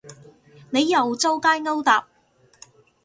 [0.71, 2.07] 你又周街勾搭